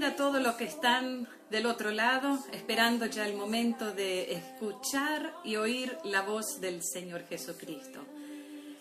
[0.00, 5.34] bienvenida a todos los que están del otro lado, esperando ya el momento de escuchar
[5.44, 8.00] y oír la voz del Señor Jesucristo.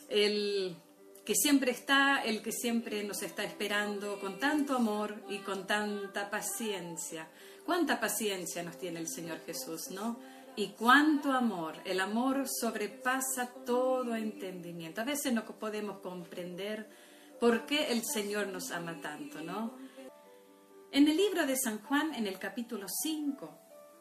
[0.07, 0.77] El
[1.25, 6.29] que siempre está, el que siempre nos está esperando con tanto amor y con tanta
[6.29, 7.27] paciencia.
[7.65, 10.17] Cuánta paciencia nos tiene el Señor Jesús, ¿no?
[10.55, 11.75] Y cuánto amor.
[11.83, 15.01] El amor sobrepasa todo entendimiento.
[15.01, 16.87] A veces no podemos comprender
[17.41, 19.88] por qué el Señor nos ama tanto, ¿no?
[20.91, 23.49] En el libro de San Juan, en el capítulo 5,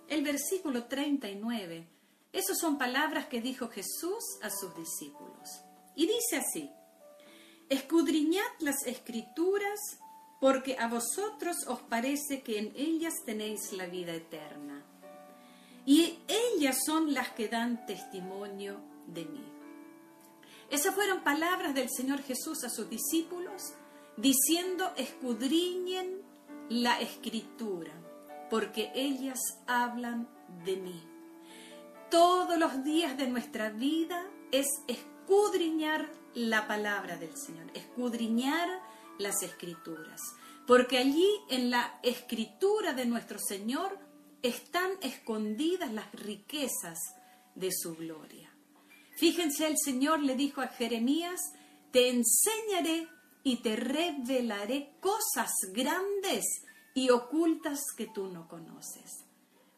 [0.09, 1.87] el versículo 39,
[2.33, 5.60] esas son palabras que dijo Jesús a sus discípulos.
[5.95, 6.70] Y dice así,
[7.69, 9.79] escudriñad las escrituras
[10.41, 14.82] porque a vosotros os parece que en ellas tenéis la vida eterna.
[15.84, 19.45] Y ellas son las que dan testimonio de mí.
[20.70, 23.74] Esas fueron palabras del Señor Jesús a sus discípulos
[24.16, 26.18] diciendo, escudriñen
[26.69, 27.93] la escritura,
[28.51, 30.29] porque ellas hablan
[30.65, 31.02] de mí.
[32.10, 38.69] Todos los días de nuestra vida es escudriñar la palabra del Señor, escudriñar
[39.19, 40.21] las escrituras,
[40.66, 43.99] porque allí en la escritura de nuestro Señor
[44.43, 46.99] están escondidas las riquezas
[47.55, 48.53] de su gloria.
[49.16, 51.41] Fíjense, el Señor le dijo a Jeremías,
[51.91, 53.09] te enseñaré
[53.49, 56.45] y te revelaré cosas grandes
[56.93, 59.24] y ocultas que tú no conoces.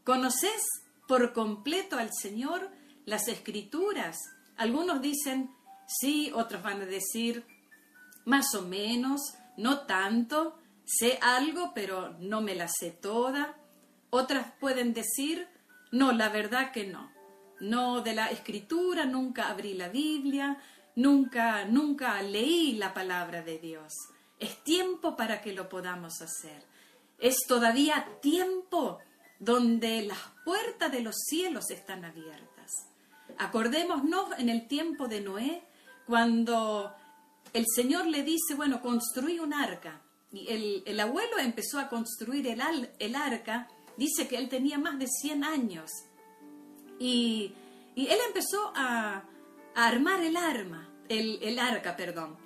[0.02, 0.60] ¿Conoces
[1.06, 2.68] por completo al Señor
[3.04, 4.18] las escrituras?
[4.56, 5.54] Algunos dicen
[5.86, 7.46] sí, otros van a decir
[8.24, 9.20] más o menos,
[9.56, 13.56] no tanto, sé algo, pero no me la sé toda.
[14.10, 15.46] Otras pueden decir,
[15.92, 17.12] no, la verdad que no.
[17.60, 20.58] No de la escritura, nunca abrí la Biblia,
[21.00, 23.94] Nunca, nunca leí la palabra de Dios.
[24.38, 26.62] Es tiempo para que lo podamos hacer.
[27.18, 28.98] Es todavía tiempo
[29.38, 32.70] donde las puertas de los cielos están abiertas.
[33.38, 35.62] Acordémonos en el tiempo de Noé,
[36.06, 36.92] cuando
[37.54, 40.02] el Señor le dice, bueno, construí un arca.
[40.30, 45.06] Y el, abuelo empezó a construir el, el, arca, dice que él tenía más de
[45.06, 45.90] 100 años.
[46.98, 47.54] Y,
[47.94, 49.24] y él empezó a,
[49.74, 52.36] armar el arma, el, arca, perdón.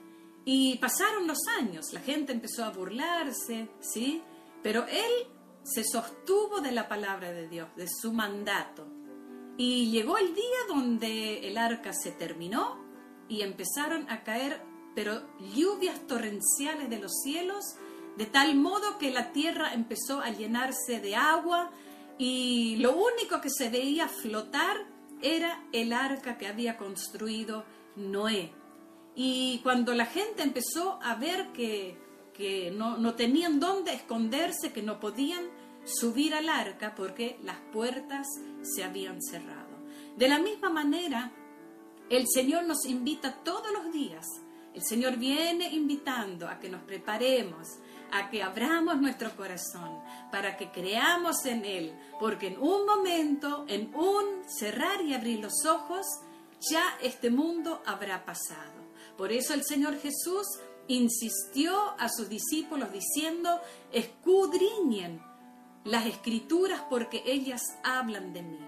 [0.44, 4.22] Y pasaron los años, la gente empezó a burlarse, ¿sí?
[4.62, 5.28] Pero él
[5.62, 8.86] se sostuvo de la palabra de Dios, de su mandato.
[9.56, 12.82] Y llegó el día donde el arca se terminó
[13.28, 14.60] y empezaron a caer,
[14.94, 15.22] pero
[15.54, 17.64] lluvias torrenciales de los cielos,
[18.16, 21.70] de tal modo que la tierra empezó a llenarse de agua
[22.18, 24.76] y lo único que se veía flotar
[25.22, 27.64] era el arca que había construido
[27.96, 28.52] Noé.
[29.14, 34.98] Y cuando la gente empezó a ver que, no, no tenían dónde esconderse, que no
[34.98, 35.44] podían
[35.84, 38.26] subir al arca porque las puertas
[38.62, 39.74] se habían cerrado.
[40.16, 41.32] De la misma manera,
[42.10, 44.26] el Señor nos invita todos los días.
[44.74, 47.68] El Señor viene invitando a que nos preparemos,
[48.10, 50.00] a que abramos nuestro corazón,
[50.32, 55.64] para que creamos en Él, porque en un momento, en un cerrar y abrir los
[55.64, 56.04] ojos,
[56.70, 58.72] ya este mundo habrá pasado.
[59.16, 60.46] Por eso el Señor Jesús
[60.88, 63.60] insistió a sus discípulos diciendo,
[63.92, 65.22] escudriñen
[65.84, 68.58] las escrituras porque ellas hablan de mí.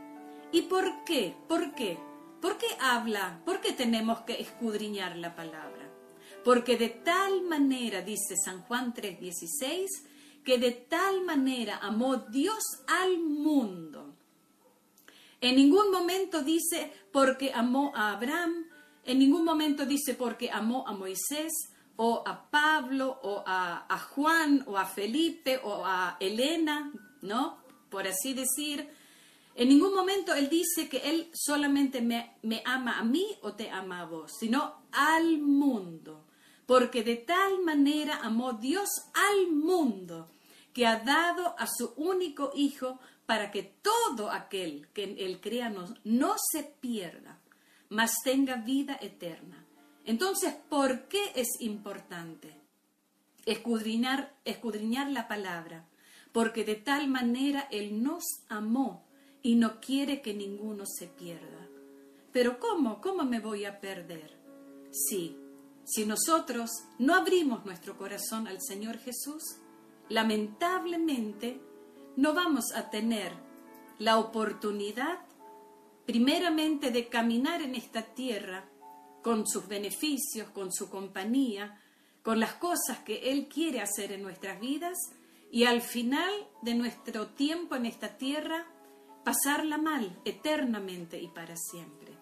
[0.52, 1.34] ¿Y por qué?
[1.48, 1.98] ¿Por qué?
[2.40, 3.40] ¿Por qué habla?
[3.44, 5.90] ¿Por qué tenemos que escudriñar la palabra?
[6.44, 9.88] Porque de tal manera, dice San Juan 3:16,
[10.44, 14.05] que de tal manera amó Dios al mundo.
[15.40, 18.66] En ningún momento dice porque amó a Abraham,
[19.04, 21.52] en ningún momento dice porque amó a Moisés
[21.96, 26.92] o a Pablo o a, Juan o a Felipe o a Elena,
[27.22, 27.58] ¿no?
[27.90, 28.88] Por así decir.
[29.54, 33.70] En ningún momento él dice que él solamente me, me ama a mí o te
[33.70, 36.26] ama a vos, sino al mundo
[36.66, 40.28] porque de tal manera amó Dios al mundo
[40.72, 46.36] que ha dado a su único Hijo para que todo aquel que él crea no,
[46.52, 47.40] se pierda,
[47.88, 49.66] mas tenga vida eterna.
[50.04, 52.54] Entonces, ¿por qué es importante
[53.44, 55.84] escudriñar, escudriñar la palabra?
[56.32, 59.04] Porque de tal manera Él nos amó
[59.42, 61.66] y no quiere que ninguno se pierda.
[62.30, 63.00] Pero ¿cómo?
[63.00, 64.38] ¿Cómo me voy a perder?
[64.92, 65.36] Sí,
[65.84, 69.42] si nosotros no abrimos nuestro corazón al Señor Jesús,
[70.08, 71.60] lamentablemente
[72.16, 73.32] no vamos a tener
[73.98, 75.18] la oportunidad
[76.06, 78.64] primeramente de caminar en esta tierra
[79.22, 81.80] con sus beneficios, con su compañía,
[82.22, 84.96] con las cosas que Él quiere hacer en nuestras vidas
[85.50, 86.32] y al final
[86.62, 88.66] de nuestro tiempo en esta tierra
[89.24, 92.12] pasarla mal eternamente y para siempre.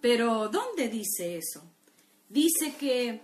[0.00, 1.62] Pero ¿dónde dice eso?
[2.28, 3.20] Dice que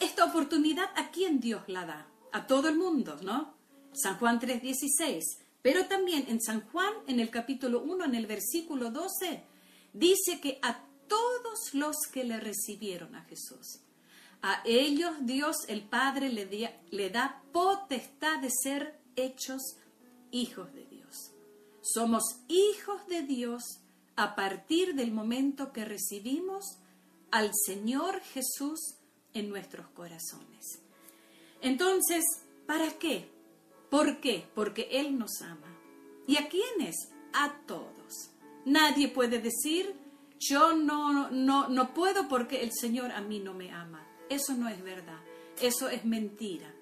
[0.00, 2.06] esta oportunidad a quién Dios la da?
[2.32, 3.54] A todo el mundo, ¿no?
[3.92, 5.38] San Juan 3:16.
[5.62, 9.44] Pero también en San Juan, en el capítulo 1, en el versículo 12,
[9.92, 13.80] dice que a todos los que le recibieron a Jesús,
[14.42, 16.48] a ellos Dios el Padre le,
[16.90, 19.76] le da potestad de ser hechos
[20.32, 21.32] hijos de Dios.
[21.80, 23.62] Somos hijos de Dios
[24.16, 26.78] a partir del momento que recibimos
[27.30, 28.96] al Señor Jesús
[29.32, 30.80] en nuestros corazones.
[31.60, 32.24] Entonces,
[32.66, 33.31] ¿para qué?
[33.92, 34.48] ¿Por qué?
[34.54, 35.70] Porque Él nos ama.
[36.26, 37.10] ¿Y a quiénes?
[37.34, 38.30] A todos.
[38.64, 39.94] Nadie puede decir,
[40.40, 44.02] yo no, no, no puedo porque el Señor a mí no me ama.
[44.30, 45.20] Eso no es verdad.
[45.60, 46.74] Eso es mentira.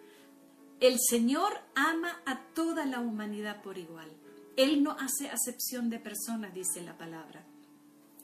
[0.79, 4.09] El Señor ama a toda la humanidad por igual.
[4.57, 7.45] Él no hace acepción de personas, dice la palabra.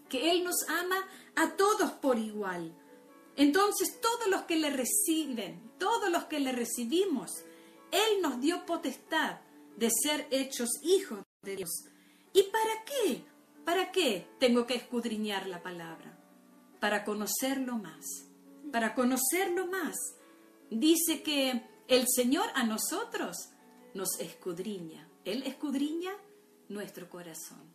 [0.08, 2.72] Que Él nos ama a todos por igual.
[3.34, 7.32] Entonces, todos los que le reciben, todos los que le recibimos,
[7.90, 9.40] Él nos dio potestad
[9.76, 11.70] de ser hechos hijos de Dios.
[12.32, 13.24] ¿Y para qué?
[13.64, 16.18] ¿Para qué tengo que escudriñar la palabra?
[16.80, 18.04] Para conocerlo más.
[18.72, 19.96] Para conocerlo más.
[20.70, 23.36] Dice que el Señor a nosotros
[23.94, 25.08] nos escudriña.
[25.24, 26.12] Él escudriña
[26.68, 27.74] nuestro corazón.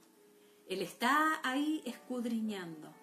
[0.68, 2.94] Él está ahí escudriñando,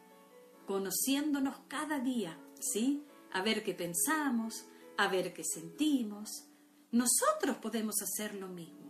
[0.67, 3.05] conociéndonos cada día ¿sí?
[3.33, 4.67] A ver qué pensamos,
[4.97, 6.48] a ver qué sentimos.
[6.91, 8.89] Nosotros podemos hacer lo mismo.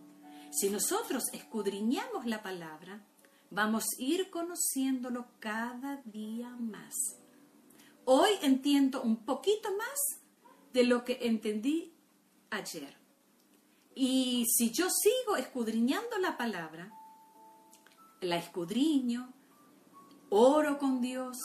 [0.51, 3.03] Si nosotros escudriñamos la palabra,
[3.51, 6.95] vamos a ir conociéndolo cada día más.
[8.05, 10.23] Hoy entiendo un poquito más
[10.73, 11.93] de lo que entendí
[12.51, 12.97] ayer.
[13.95, 16.93] Y si yo sigo escudriñando la palabra,
[18.21, 19.33] la escudriño,
[20.31, 21.37] oro con Dios,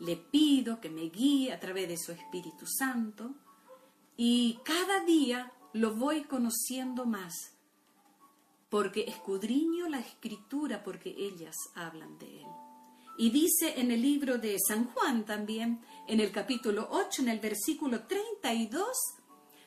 [0.00, 3.34] le pido que me guíe a través de su Espíritu Santo
[4.16, 7.34] y cada día lo voy conociendo más,
[8.70, 12.46] porque escudriño la escritura porque ellas hablan de él.
[13.18, 17.40] Y dice en el libro de San Juan también, en el capítulo 8, en el
[17.40, 18.86] versículo 32,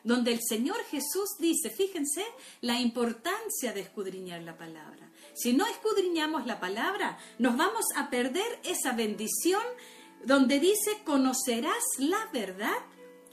[0.04, 2.24] donde el Señor Jesús dice, fíjense
[2.62, 5.12] la importancia de escudriñar la palabra.
[5.36, 9.64] Si no escudriñamos la palabra, nos vamos a perder esa bendición
[10.24, 12.78] donde dice, conocerás la verdad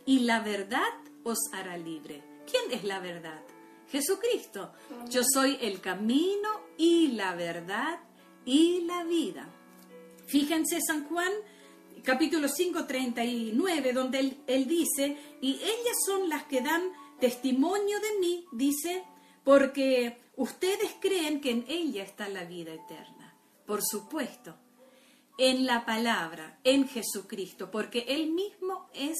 [0.05, 0.91] y la verdad
[1.23, 2.34] os hará libre.
[2.51, 3.43] ¿Quién es la verdad?
[3.89, 4.73] Jesucristo.
[5.09, 8.01] Yo soy el camino y la verdad
[8.45, 9.49] y la vida.
[10.27, 11.33] Fíjense San Juan
[12.05, 16.83] capítulo 5, 39, donde él, él dice, y ellas son las que dan
[17.19, 19.05] testimonio de mí, dice,
[19.43, 23.35] porque ustedes creen que en ella está la vida eterna.
[23.67, 24.55] Por supuesto,
[25.39, 29.17] en la palabra, en Jesucristo, porque Él mismo es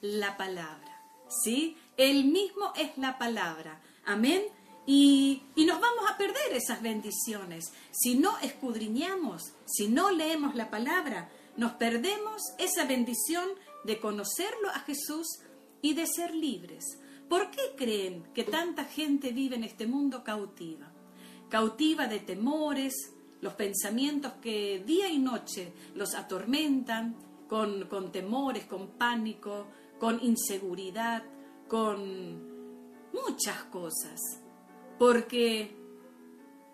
[0.00, 1.02] la palabra,
[1.44, 1.76] ¿sí?
[1.98, 4.42] Él mismo es la palabra, amén.
[4.86, 7.72] Y, y, nos vamos a perder esas bendiciones.
[7.90, 13.46] Si no escudriñamos, si no leemos la palabra, nos perdemos esa bendición
[13.84, 15.26] de conocerlo a Jesús
[15.82, 16.84] y de ser libres.
[17.28, 20.90] ¿Por qué creen que tanta gente vive en este mundo cautiva?
[21.50, 22.94] Cautiva de temores,
[23.40, 27.16] los pensamientos que día y noche los atormentan
[27.48, 29.66] con, con temores, con pánico,
[29.98, 31.22] con inseguridad,
[31.68, 34.20] con muchas cosas,
[34.98, 35.76] porque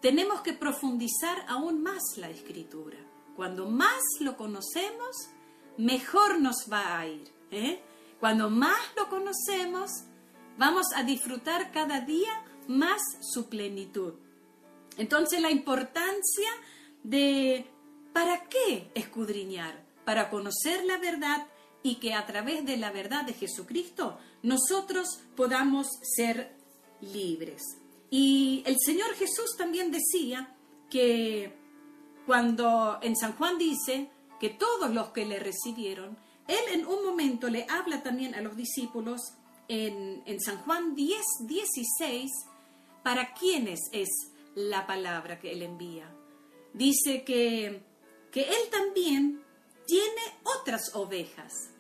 [0.01, 2.99] tenemos que profundizar aún más la escritura.
[3.37, 5.17] Cuando más lo conocemos,
[5.77, 7.29] mejor nos va a ir.
[7.51, 7.83] ¿eh?
[8.21, 9.91] Cuando más lo conocemos,
[10.57, 12.33] vamos a disfrutar cada día
[12.69, 14.15] más su plenitud.
[14.97, 16.51] Entonces la importancia
[17.03, 17.67] de
[18.13, 19.85] ¿para qué escudriñar?
[20.05, 21.47] Para conocer la verdad
[21.83, 26.55] y que a través de la verdad de Jesucristo nosotros podamos ser
[27.01, 27.63] libres.
[28.11, 30.55] Y el Señor Jesús también decía
[30.91, 31.57] que
[32.27, 37.49] cuando en San Juan dice que todos los que le recibieron, Él en un momento
[37.49, 39.21] le habla también a los discípulos
[39.67, 42.31] en, en San Juan 10, 16,
[43.03, 44.11] para quienes es
[44.55, 46.15] la palabra que Él envía.
[46.75, 47.83] Dice que,
[48.31, 49.43] que Él también
[49.87, 50.23] tiene
[50.61, 51.74] otras ovejas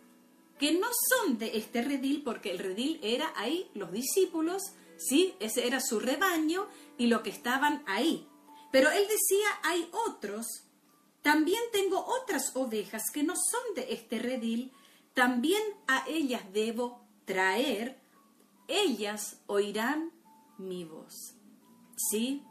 [0.58, 4.62] que no son de este redil, porque el redil era ahí los discípulos,
[4.96, 5.34] ¿sí?
[5.40, 6.66] Ese era su rebaño
[6.98, 8.28] y lo que estaban ahí.
[8.70, 10.46] Pero él decía, hay otros,
[11.22, 14.72] también tengo otras ovejas que no son de este redil,
[15.12, 18.00] también a ellas debo traer
[18.68, 20.10] ellas oirán
[20.58, 21.34] mi voz.
[21.96, 22.42] ¿Sí?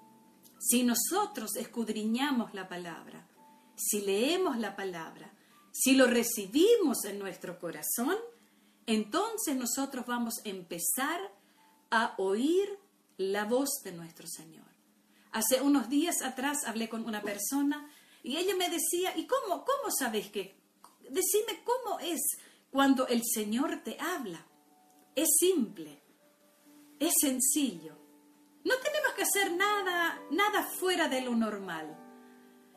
[0.59, 3.27] Si nosotros escudriñamos la palabra,
[3.75, 5.32] si leemos la palabra,
[5.73, 8.15] si lo recibimos en nuestro corazón,
[8.85, 11.19] entonces nosotros vamos a empezar
[11.89, 12.77] a oír
[13.17, 14.65] la voz de nuestro Señor.
[15.31, 17.89] Hace unos días atrás hablé con una persona
[18.21, 20.55] y ella me decía, ¿y cómo, cómo sabes que?
[21.09, 22.21] Decime cómo es
[22.71, 24.45] cuando el Señor te habla.
[25.15, 26.03] Es simple,
[26.99, 27.97] es sencillo.
[28.63, 32.02] No tenemos que hacer nada, nada fuera de lo normal.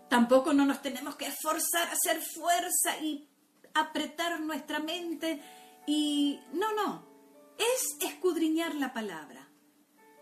[0.08, 3.28] Tampoco no nos tenemos que esforzar hacer fuerza y
[3.74, 5.42] apretar nuestra mente
[5.86, 7.06] y no, no,
[7.58, 9.48] es escudriñar la palabra,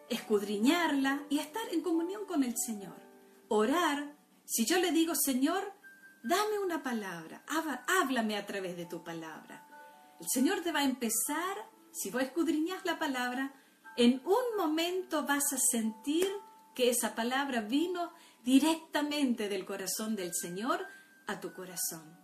[0.09, 2.97] escudriñarla y estar en comunión con el Señor.
[3.49, 4.15] Orar,
[4.45, 5.73] si yo le digo, Señor,
[6.23, 7.45] dame una palabra,
[8.01, 9.67] háblame a través de tu palabra.
[10.21, 11.57] El Señor te va a empezar,
[11.93, 13.53] si vos escudriñas la palabra,
[13.97, 16.29] en un momento vas a sentir
[16.75, 18.13] que esa palabra vino
[18.45, 20.87] directamente del corazón del Señor
[21.27, 22.17] a tu corazón.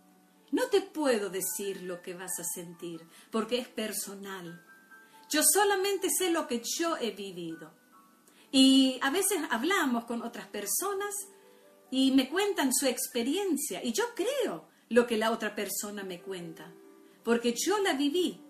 [0.51, 4.63] No te puedo decir lo que vas a sentir, porque es personal.
[5.29, 7.73] Yo solamente sé lo que yo he vivido.
[8.51, 11.15] Y a veces hablamos con otras personas
[11.89, 16.73] y me cuentan su experiencia y yo creo lo que la otra persona me cuenta,
[17.23, 18.41] porque yo la viví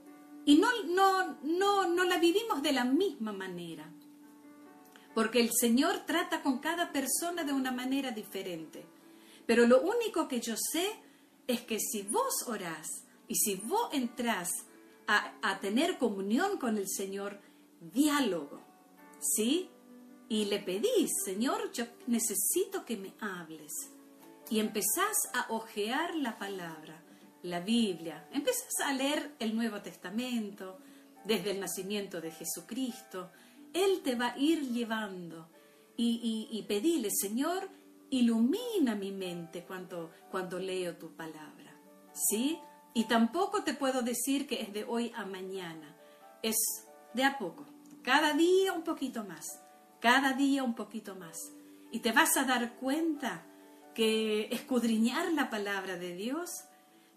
[0.45, 3.90] y no, no, no, no la vivimos de la misma manera,
[5.13, 8.85] porque el Señor trata con cada persona de una manera diferente.
[9.45, 10.87] Pero lo único que yo sé
[11.47, 12.87] es que si vos orás
[13.27, 14.49] y si vos entrás
[15.07, 17.39] a, a tener comunión con el Señor,
[17.79, 18.61] diálogo,
[19.19, 19.69] ¿sí?
[20.29, 23.73] Y le pedís, Señor, yo necesito que me hables.
[24.49, 27.01] Y empezás a ojear la palabra,
[27.43, 30.77] la Biblia, empezás a leer el Nuevo Testamento,
[31.23, 33.31] desde el nacimiento de Jesucristo.
[33.73, 35.49] Él te va a ir llevando
[35.97, 37.69] y, y, y pedile, Señor,
[38.09, 41.73] ilumina mi mente cuando, cuando leo tu palabra.
[42.13, 42.59] ¿Sí?
[42.93, 45.95] Y tampoco te puedo decir que es de hoy a mañana.
[46.43, 46.55] Es
[47.13, 47.65] de a poco.
[48.03, 49.45] Cada día un poquito más.
[49.99, 51.37] Cada día un poquito más.
[51.91, 53.43] Y te vas a dar cuenta
[53.95, 56.49] que escudriñar la palabra de Dios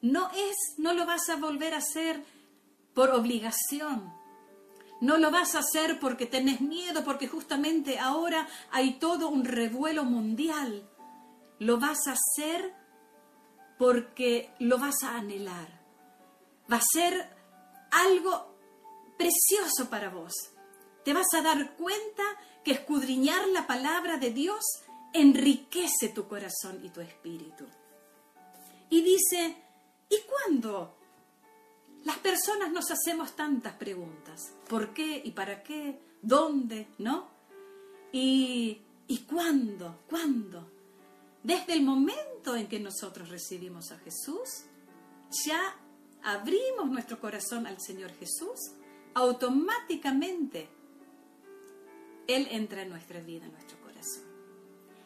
[0.00, 2.23] no es, no lo vas a volver a hacer
[2.92, 4.12] por obligación,
[5.01, 10.05] no lo vas a hacer porque tenés miedo, porque justamente ahora hay todo un revuelo
[10.05, 10.89] mundial.
[11.59, 12.75] Lo vas a hacer
[13.79, 15.83] porque lo vas a anhelar.
[16.73, 17.29] Va a ser
[17.91, 18.57] algo
[19.19, 20.33] precioso para vos.
[21.05, 22.23] Te vas a dar cuenta
[22.65, 24.65] que escudriñar la palabra de Dios
[25.13, 27.67] enriquece tu corazón y tu espíritu.
[28.89, 29.57] Y dice,
[30.09, 30.97] ¿y cuándo
[32.05, 34.53] las personas nos hacemos tantas preguntas.
[34.68, 35.99] ¿Por qué y para qué?
[36.23, 36.88] ¿Dónde?
[36.99, 37.28] ¿No?
[38.12, 40.00] ¿Y, y cuándo?
[40.09, 40.71] ¿Cuándo?
[41.42, 44.64] Desde el momento en que nosotros recibimos a Jesús,
[45.44, 45.76] ya
[46.23, 48.73] abrimos nuestro corazón al Señor Jesús,
[49.12, 50.68] automáticamente
[52.26, 54.25] Él entra en nuestra vida, en nuestro corazón.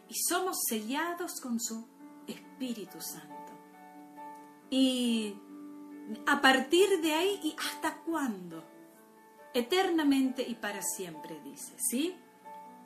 [0.09, 1.87] Y somos sellados con su
[2.27, 3.53] Espíritu Santo.
[4.71, 5.35] Y
[6.27, 8.65] a partir de ahí y hasta cuándo.
[9.55, 12.17] Eternamente y para siempre, dice, ¿sí?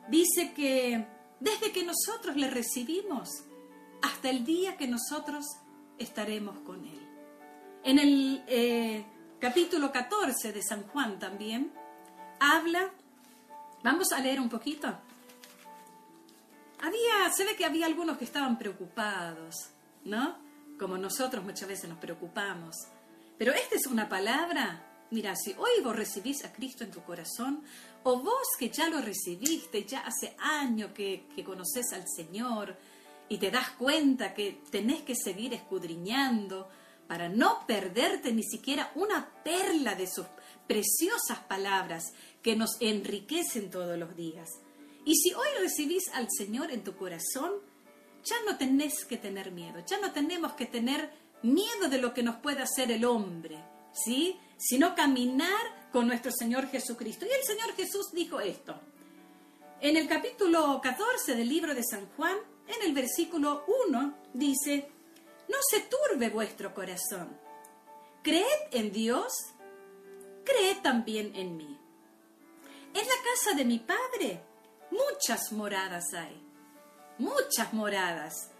[0.09, 1.05] Dice que
[1.39, 3.29] desde que nosotros le recibimos
[4.01, 5.45] hasta el día que nosotros
[5.97, 6.99] estaremos con Él.
[7.83, 9.05] En el eh,
[9.39, 11.71] capítulo 14 de San Juan también
[12.39, 12.91] habla,
[13.83, 14.87] vamos a leer un poquito.
[16.81, 19.69] Había, se ve que había algunos que estaban preocupados,
[20.03, 20.37] ¿no?
[20.79, 22.75] Como nosotros muchas veces nos preocupamos.
[23.37, 27.63] Pero esta es una palabra, mira, si hoy vos recibís a Cristo en tu corazón,
[28.03, 32.75] o vos que ya lo recibiste, ya hace años que, que conoces al Señor
[33.29, 36.69] y te das cuenta que tenés que seguir escudriñando
[37.07, 40.25] para no perderte ni siquiera una perla de sus
[40.67, 44.49] preciosas palabras que nos enriquecen todos los días.
[45.05, 47.51] Y si hoy recibís al Señor en tu corazón,
[48.23, 52.23] ya no tenés que tener miedo, ya no tenemos que tener miedo de lo que
[52.23, 53.57] nos puede hacer el hombre,
[53.93, 54.39] ¿sí?
[54.57, 57.25] Sino caminar con nuestro Señor Jesucristo.
[57.25, 58.79] Y el Señor Jesús dijo esto.
[59.81, 64.89] En el capítulo 14 del libro de San Juan, en el versículo 1, dice,
[65.49, 67.37] no se turbe vuestro corazón.
[68.21, 69.33] Creed en Dios,
[70.45, 71.77] creed también en mí.
[72.93, 74.41] En la casa de mi Padre
[74.93, 76.41] muchas moradas hay,
[77.17, 78.51] muchas moradas.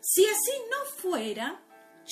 [0.00, 1.60] Si así no fuera,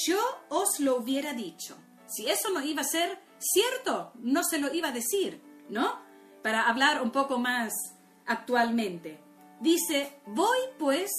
[0.06, 1.76] yo os lo hubiera dicho.
[2.14, 5.40] Si eso no iba a ser cierto, no se lo iba a decir.
[5.70, 5.98] ¿no?
[6.42, 7.72] Para hablar un poco más
[8.26, 9.18] actualmente.
[9.60, 11.10] Dice, voy pues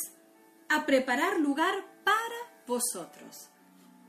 [0.70, 3.50] a preparar lugar para vosotros.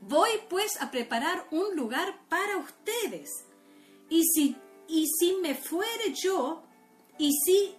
[0.01, 3.29] Voy pues a preparar un lugar para ustedes.
[4.09, 6.63] Y si, y si me fuere yo,
[7.17, 7.75] y si,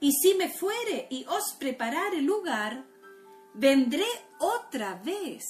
[0.00, 2.84] y si me fuere y os preparare lugar,
[3.54, 4.06] vendré
[4.38, 5.44] otra vez.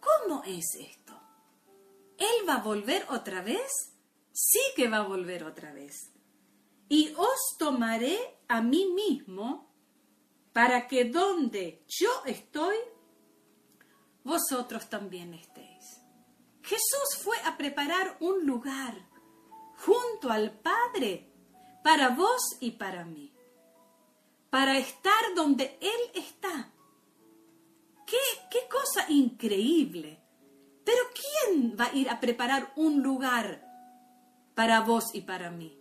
[0.00, 1.18] ¿Cómo es esto?
[2.18, 3.94] ¿Él va a volver otra vez?
[4.32, 6.12] Sí que va a volver otra vez.
[6.88, 9.72] Y os tomaré a mí mismo
[10.52, 12.76] para que donde yo estoy,
[14.24, 16.00] vosotros también estéis.
[16.62, 19.08] Jesús fue a preparar un lugar
[19.76, 21.32] junto al Padre
[21.84, 23.32] para vos y para mí,
[24.50, 26.72] para estar donde Él está.
[28.04, 28.16] ¿Qué,
[28.50, 30.27] qué cosa increíble!
[30.88, 33.62] Pero ¿quién va a ir a preparar un lugar
[34.54, 35.76] para vos y para mí?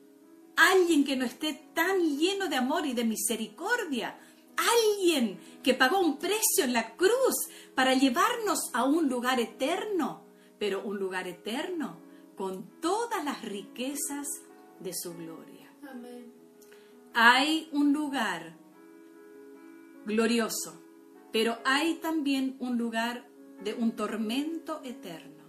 [0.58, 4.20] Alguien que no esté tan lleno de amor y de misericordia.
[4.58, 7.36] Alguien que pagó un precio en la cruz
[7.74, 10.26] para llevarnos a un lugar eterno,
[10.60, 12.02] pero un lugar eterno
[12.36, 14.28] con todas las riquezas
[14.82, 15.72] de su gloria.
[17.14, 18.58] Hay un lugar
[20.06, 20.82] glorioso,
[21.32, 25.44] pero hay también un lugar de un tormento eterno.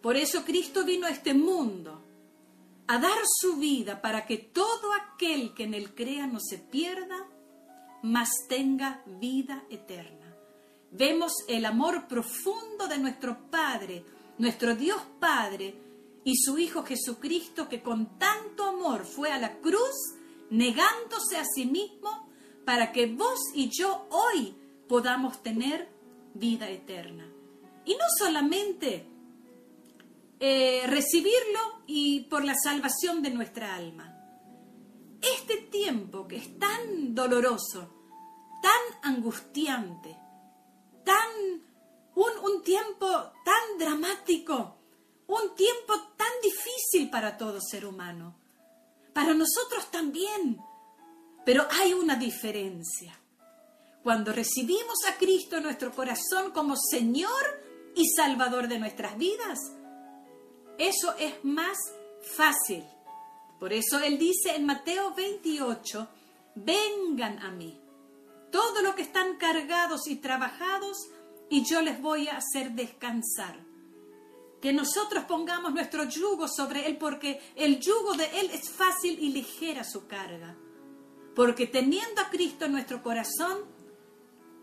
[0.00, 2.02] Por eso Cristo vino a este mundo
[2.86, 7.28] a dar su vida para que todo aquel que en él crea no se pierda,
[8.02, 10.34] mas tenga vida eterna.
[10.90, 14.04] Vemos el amor profundo de nuestro Padre,
[14.38, 15.74] nuestro Dios Padre,
[16.24, 20.14] y su Hijo Jesucristo que con tanto amor fue a la cruz,
[20.50, 22.28] negándose a sí mismo,
[22.64, 24.54] para que vos y yo hoy
[24.88, 25.88] podamos tener
[26.34, 27.30] vida eterna.
[27.84, 29.06] Y no solamente
[30.42, 34.16] eh, recibirlo y por la salvación de nuestra alma.
[35.20, 37.92] Este tiempo que es tan doloroso,
[38.62, 40.16] tan angustiante,
[41.04, 41.62] tan
[42.14, 43.06] un, un tiempo
[43.44, 44.78] tan dramático,
[45.26, 48.34] un tiempo tan difícil para todo ser humano,
[49.12, 50.58] para nosotros también.
[51.44, 53.18] Pero hay una diferencia.
[54.02, 57.60] Cuando recibimos a Cristo en nuestro corazón como Señor
[57.94, 59.58] y Salvador de nuestras vidas,
[60.78, 61.76] eso es más
[62.22, 62.84] fácil.
[63.58, 66.08] Por eso Él dice en Mateo 28,
[66.54, 67.78] vengan a mí,
[68.50, 70.96] todos los que están cargados y trabajados,
[71.50, 73.58] y yo les voy a hacer descansar.
[74.62, 79.30] Que nosotros pongamos nuestro yugo sobre Él, porque el yugo de Él es fácil y
[79.30, 80.56] ligera su carga.
[81.34, 83.64] Porque teniendo a Cristo en nuestro corazón,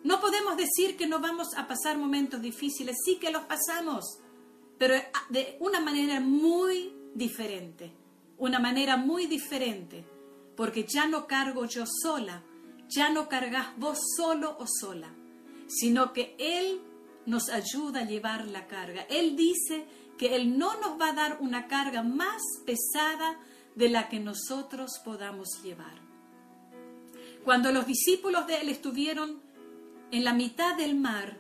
[0.04, 4.20] no podemos decir que no vamos a pasar momentos difíciles, sí que los pasamos,
[4.78, 4.96] pero
[5.30, 7.92] de una manera muy diferente,
[8.38, 10.06] una manera muy diferente,
[10.56, 12.44] porque ya no cargo yo sola,
[12.88, 15.12] ya no cargas vos solo o sola,
[15.68, 16.82] sino que Él
[17.26, 19.02] nos ayuda a llevar la carga.
[19.10, 19.86] Él dice
[20.18, 23.40] que Él no nos va a dar una carga más pesada
[23.76, 26.02] de la que nosotros podamos llevar.
[27.44, 29.42] Cuando los discípulos de Él estuvieron
[30.12, 31.38] en la mitad del mar,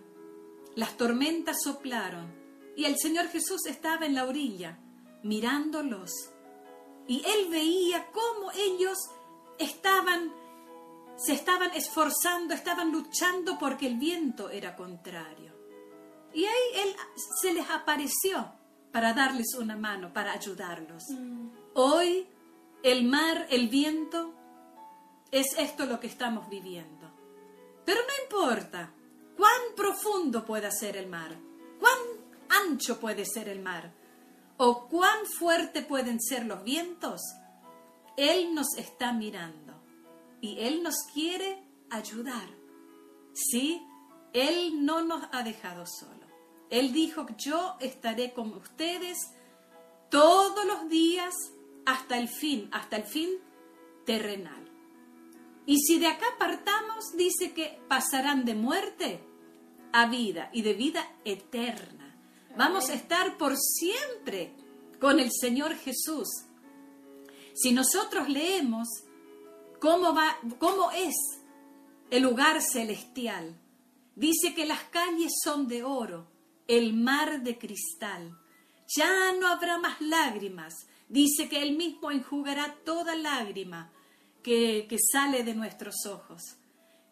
[0.75, 2.33] las tormentas soplaron
[2.75, 4.77] y el Señor Jesús estaba en la orilla
[5.23, 6.11] mirándolos.
[7.07, 8.97] Y él veía cómo ellos
[9.57, 10.31] estaban,
[11.15, 15.53] se estaban esforzando, estaban luchando porque el viento era contrario.
[16.33, 16.95] Y ahí él
[17.41, 18.51] se les apareció
[18.91, 21.03] para darles una mano, para ayudarlos.
[21.09, 21.49] Mm.
[21.73, 22.27] Hoy
[22.83, 24.33] el mar, el viento,
[25.31, 26.96] es esto lo que estamos viviendo.
[27.87, 28.91] Pero no importa
[29.37, 31.37] cuán profundo pueda ser el mar,
[31.79, 31.97] cuán
[32.49, 33.93] ancho puede ser el mar
[34.57, 37.21] o cuán fuerte pueden ser los vientos.
[38.17, 39.81] Él nos está mirando
[40.41, 42.49] y Él nos quiere ayudar.
[43.33, 43.81] Sí,
[44.33, 46.27] Él no nos ha dejado solo.
[46.69, 49.17] Él dijo, yo estaré con ustedes
[50.09, 51.33] todos los días
[51.85, 53.29] hasta el fin, hasta el fin
[54.05, 54.66] terrenal.
[55.67, 59.19] Y si de acá partamos, dice que pasarán de muerte
[59.91, 62.17] a vida y de vida eterna.
[62.57, 64.55] Vamos a estar por siempre
[65.01, 66.29] con el Señor Jesús.
[67.53, 68.87] Si nosotros leemos
[69.81, 71.15] cómo, va, cómo es
[72.11, 73.59] el lugar celestial,
[74.15, 76.31] dice que las calles son de oro,
[76.67, 78.39] el mar de cristal.
[78.95, 80.73] Ya no habrá más lágrimas.
[81.09, 83.91] Dice que Él mismo enjugará toda lágrima
[84.47, 86.41] que, sale de nuestros ojos.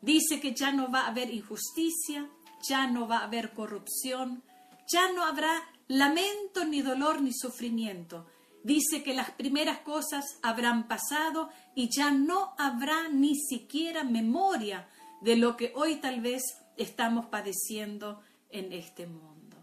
[0.01, 2.29] Dice que ya no va a haber injusticia,
[2.67, 4.41] ya no va a haber corrupción,
[4.87, 8.27] ya no habrá lamento, ni dolor, ni sufrimiento.
[8.63, 14.87] dice que las primeras cosas habrán pasado y ya no habrá ni siquiera memoria
[15.21, 16.41] de lo que hoy tal vez
[16.75, 19.57] estamos padeciendo en este mundo.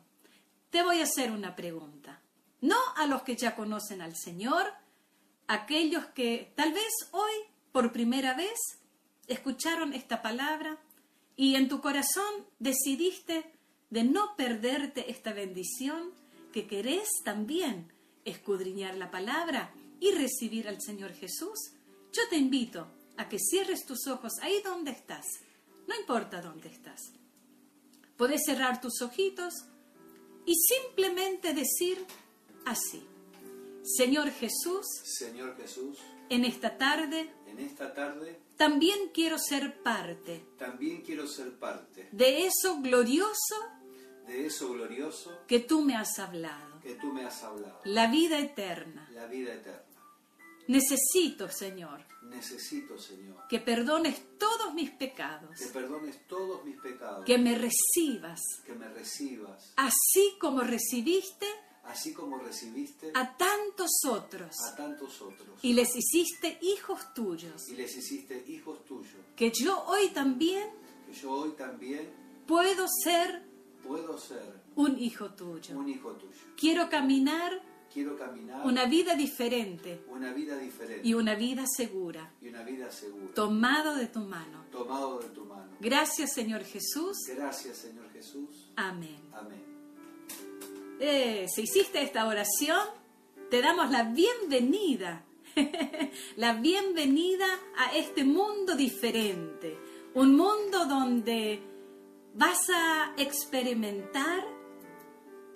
[0.70, 2.20] Te voy a hacer una pregunta.
[2.60, 4.72] No a los que ya conocen al Señor,
[5.48, 7.32] aquellos que tal vez hoy
[7.72, 8.58] por primera vez
[9.26, 10.78] escucharon esta palabra
[11.36, 13.44] y en tu corazón decidiste
[13.90, 16.12] de no perderte esta bendición
[16.52, 17.90] que querés también
[18.24, 21.72] escudriñar la palabra y recibir al Señor Jesús,
[22.12, 25.24] yo te invito a que cierres tus ojos ahí donde estás,
[25.86, 27.00] no importa dónde estás.
[28.16, 29.54] Puedes cerrar tus ojitos
[30.44, 32.04] y simplemente decir
[32.66, 33.02] así,
[33.82, 41.02] Señor Jesús, Señor Jesús, en esta tarde, en esta tarde también quiero ser parte, también
[41.02, 43.56] quiero ser parte de eso glorioso
[44.26, 48.38] de eso glorioso que tú me has hablado, que tú me has hablado, la vida
[48.38, 49.08] eterna.
[49.12, 49.82] la vida eterna.
[50.68, 57.36] Necesito, Señor, Necesito, Señor, que perdones todos mis pecados, que perdones todos mis pecados, que
[57.36, 61.46] me recibas, que me recibas, así como recibiste
[61.84, 67.74] así como recibiste a tantos otros a tantos otros y les hiciste hijos tuyos, y
[67.74, 70.68] les hiciste hijos tuyos, que yo hoy también
[71.06, 72.08] que yo hoy también
[72.46, 73.42] puedo ser
[73.86, 75.78] puedo ser un hijo tuyo.
[75.78, 76.40] un hijo tuyo.
[76.56, 82.48] Quiero caminar Quiero caminar una vida diferente una vida diferente y una vida segura, y
[82.48, 84.64] una vida segura, tomado de tu mano.
[84.70, 85.76] tomado de tu mano.
[85.78, 87.18] Gracias, Señor Jesús.
[87.28, 88.70] Gracias, Señor Jesús.
[88.76, 89.20] Amén.
[89.34, 89.71] Amén.
[91.04, 92.78] Eh, si hiciste esta oración,
[93.50, 95.24] te damos la bienvenida,
[96.36, 99.76] la bienvenida a este mundo diferente,
[100.14, 101.60] un mundo donde
[102.34, 104.46] vas a experimentar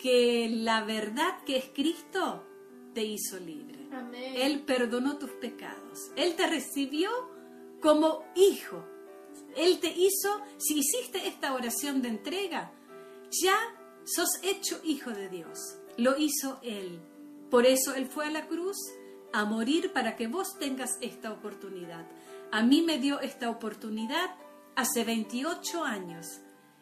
[0.00, 2.44] que la verdad que es Cristo
[2.92, 3.86] te hizo libre.
[3.92, 4.34] Amén.
[4.34, 6.10] Él perdonó tus pecados.
[6.16, 7.08] Él te recibió
[7.80, 8.84] como hijo.
[9.54, 12.72] Él te hizo, si hiciste esta oración de entrega,
[13.30, 13.75] ya
[14.06, 15.58] sos hecho hijo de Dios.
[15.96, 17.00] Lo hizo Él.
[17.50, 18.76] Por eso Él fue a la cruz
[19.32, 22.06] a morir para que vos tengas esta oportunidad.
[22.52, 24.30] A mí me dio esta oportunidad
[24.76, 26.26] hace 28 años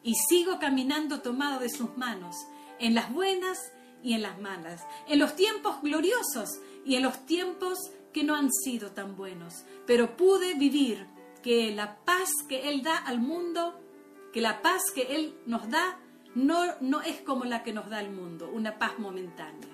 [0.02, 2.36] y sigo caminando tomado de sus manos,
[2.78, 3.58] en las buenas
[4.02, 6.50] y en las malas, en los tiempos gloriosos
[6.84, 7.78] y en los tiempos
[8.12, 11.06] que no han sido tan buenos, pero pude vivir
[11.42, 13.80] que la paz que Él da al mundo,
[14.32, 15.98] que la paz que Él nos da,
[16.34, 19.68] no, no es como la que nos da el mundo, una paz momentánea.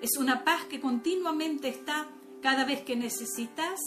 [0.00, 2.08] Es una paz que continuamente está
[2.42, 3.80] cada vez que necesitas.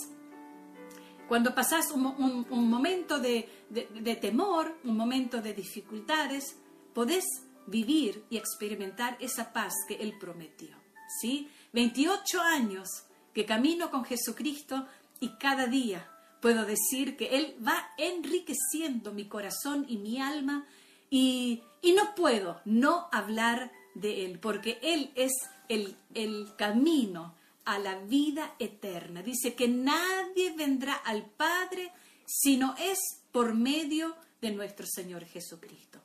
[1.27, 2.05] Cuando pasas un,
[2.49, 6.55] un- momento de, de- de temor, un momento de dificultades,
[6.93, 7.25] podés
[7.67, 10.75] vivir y experimentar esa paz que Él prometió.
[11.21, 11.47] ¿sí?
[11.73, 12.89] 28 años
[13.33, 14.87] que camino con Jesucristo
[15.19, 16.09] y cada día
[16.41, 20.65] puedo decir que Él va enriqueciendo mi corazón y mi alma
[21.11, 25.31] y, y no puedo no hablar de Él, porque Él es
[25.67, 29.21] el, el camino a la vida eterna.
[29.21, 31.91] Dice que nadie vendrá al Padre
[32.25, 32.99] si no es
[33.31, 35.99] por medio de nuestro Señor Jesucristo.